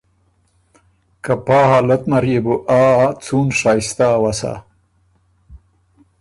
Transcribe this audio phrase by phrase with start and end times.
[1.23, 2.83] که پا حالت نر يې بُو آ
[3.23, 4.53] څُون شائِستۀ اؤسا۔